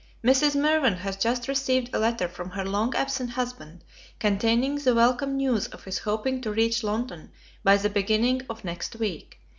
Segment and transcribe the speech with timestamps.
[0.23, 0.59] Mrs.
[0.59, 3.83] Mirvan has just received a letter from her long absent husband,
[4.17, 7.29] containing the welcome news of his hoping to reach London
[7.63, 9.39] by the beginning of next week.